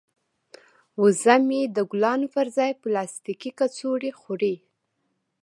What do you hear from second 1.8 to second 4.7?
ګلانو پر ځای پلاستیکي کڅوړې خوري.